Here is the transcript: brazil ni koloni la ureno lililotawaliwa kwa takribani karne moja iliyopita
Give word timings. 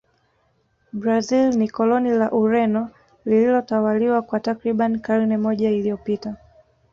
brazil 0.99 1.49
ni 1.57 1.69
koloni 1.69 2.11
la 2.13 2.31
ureno 2.31 2.89
lililotawaliwa 3.25 4.21
kwa 4.21 4.39
takribani 4.39 4.99
karne 4.99 5.37
moja 5.37 5.69
iliyopita 5.71 6.35